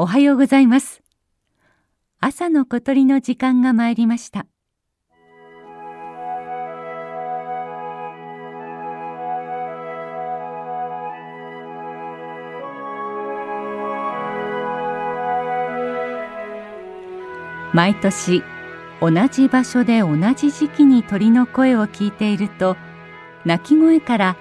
[0.00, 1.02] おはようございます。
[2.20, 4.46] 朝の小鳥の時間が参りました。
[17.74, 18.44] 毎年
[19.00, 22.76] 同じ場所で同じ時期に鳥の声を聞いていると
[23.44, 24.36] 鳴き声から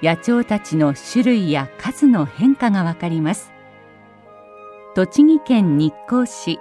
[0.00, 3.51] 野鳥たちの種類や数の変化がわかります。
[4.94, 6.60] 栃木県日光市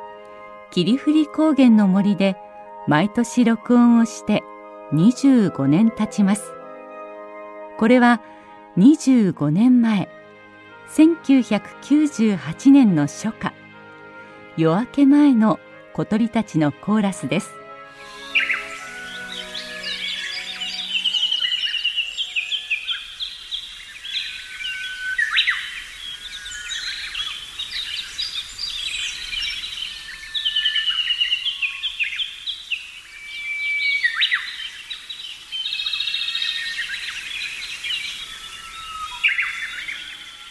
[0.71, 2.37] 霧降高原の森で
[2.87, 4.41] 毎年録音をして
[4.93, 6.53] 25年経ちます。
[7.77, 8.21] これは
[8.77, 10.07] 25年前
[10.95, 13.51] 1998年の初夏
[14.55, 15.59] 夜明け前の
[15.93, 17.60] 小鳥たちのコーラスです。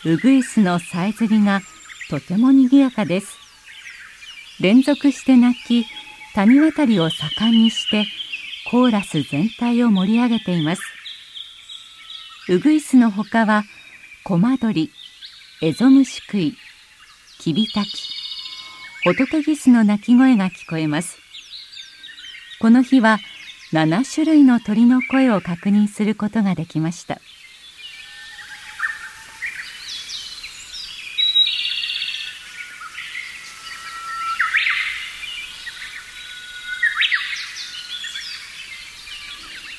[0.03, 1.61] ウグイスのさえずりが
[2.09, 3.37] とても賑やかです。
[4.59, 5.85] 連続して鳴き
[6.35, 8.07] 谷渡りを盛んにして
[8.71, 10.83] コーラス全体を盛り上げています。
[12.49, 13.65] ウグイスのほかは
[14.25, 14.91] コマドリ
[15.61, 16.57] エゾムシクイ
[17.39, 17.91] キビタキ
[19.05, 21.19] ホトトギスの鳴き声が聞こえます。
[22.59, 23.19] この日は
[23.75, 27.21] 7種類の鳥の声を確認することができました。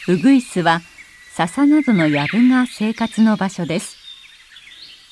[0.07, 0.81] ウグイスは
[1.35, 3.97] 笹などの藪が生活の場所です。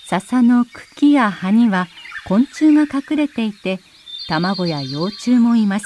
[0.07, 1.87] 笹の茎や葉には
[2.27, 3.79] 昆虫が隠れていて
[4.27, 5.85] 卵や幼虫もいます。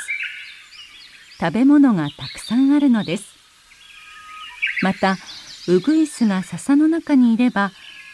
[1.37, 3.25] 食べ物がたくさんあるのです。
[4.81, 5.17] また
[5.67, 7.71] ウグイスが笹の中にいれば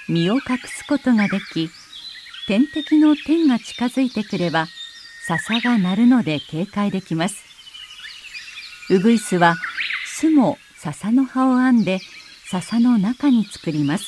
[0.08, 1.70] 身を隠すことができ
[2.48, 4.66] 天敵の天が近づいてくれば
[5.28, 7.36] 笹が鳴るので警戒できます。
[8.90, 9.54] ウグイスは
[10.08, 12.00] 巣も笹の葉を編んで
[12.50, 14.06] 笹の中に作ります。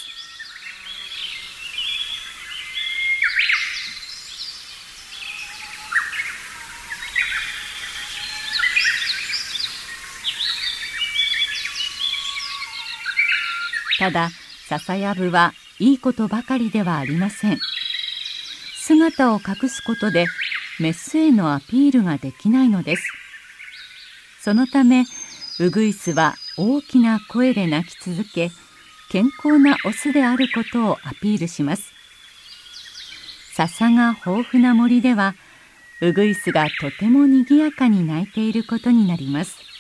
[14.00, 14.30] ただ
[14.70, 17.60] 笹やぶはいいことばかりではありません。
[18.78, 20.26] 姿を隠すことで
[20.80, 23.04] メスへのアピールができないのです。
[24.40, 25.04] そのため
[25.60, 28.52] ウグイスは大きな声で鳴き続け
[29.10, 31.92] 健康なオスであることをアピールします。
[33.54, 35.36] 笹が豊富な森では
[36.02, 39.71] ウグイスがとても賑やかに鳴いていることになります。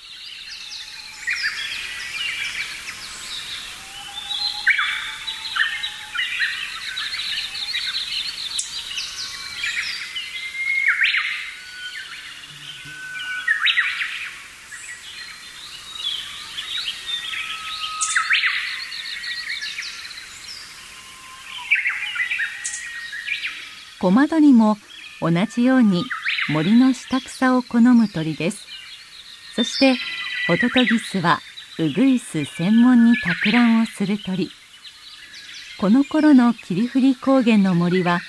[24.01, 24.77] コマドリも
[25.21, 26.03] 同じように
[26.49, 28.65] 森の下草を好む鳥です。
[29.55, 29.95] そして
[30.47, 31.37] ホトトギスは
[31.77, 34.49] ウグイス専門に托卵をする鳥。
[35.79, 38.21] この頃の霧降高原の森は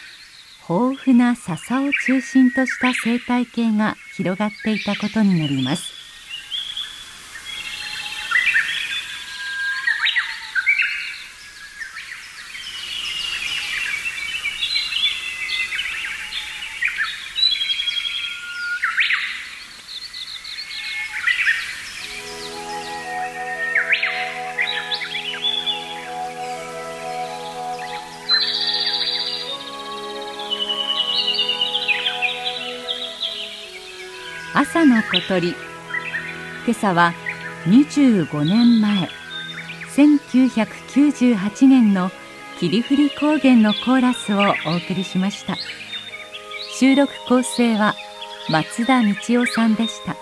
[0.68, 5.91] 豊富な笹を中心とした生態系が広がっていたことになります。
[34.54, 35.54] 朝の小鳥。
[36.66, 37.14] 今朝は
[37.64, 39.08] 25年前
[39.96, 42.10] 1998年の
[42.58, 45.56] 霧降高原のコーラスをお送りしました。
[46.78, 47.94] 収録構成は
[48.50, 50.16] 松田道夫さんでした。